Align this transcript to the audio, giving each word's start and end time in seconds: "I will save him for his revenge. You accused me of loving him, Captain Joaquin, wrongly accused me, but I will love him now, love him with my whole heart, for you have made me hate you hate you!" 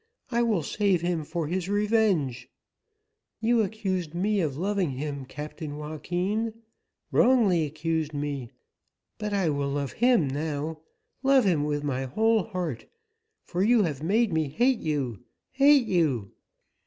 "I 0.31 0.41
will 0.41 0.63
save 0.63 1.01
him 1.01 1.23
for 1.23 1.45
his 1.45 1.69
revenge. 1.69 2.49
You 3.39 3.61
accused 3.61 4.15
me 4.15 4.41
of 4.41 4.57
loving 4.57 4.93
him, 4.93 5.25
Captain 5.25 5.77
Joaquin, 5.77 6.55
wrongly 7.11 7.65
accused 7.65 8.11
me, 8.11 8.49
but 9.19 9.31
I 9.31 9.49
will 9.49 9.69
love 9.69 9.91
him 9.91 10.27
now, 10.27 10.81
love 11.21 11.45
him 11.45 11.65
with 11.65 11.83
my 11.83 12.05
whole 12.05 12.45
heart, 12.45 12.87
for 13.45 13.61
you 13.61 13.83
have 13.83 14.01
made 14.01 14.33
me 14.33 14.49
hate 14.49 14.79
you 14.79 15.23
hate 15.51 15.85
you!" 15.85 16.31